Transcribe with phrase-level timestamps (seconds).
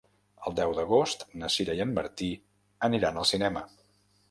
[0.49, 2.31] El deu d'agost na Sira i en Martí
[2.91, 3.67] aniran al cinema.